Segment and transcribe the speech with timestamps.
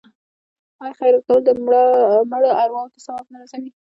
[0.81, 1.49] آیا خیرات کول د
[2.31, 3.71] مړو ارواو ته ثواب نه رسوي؟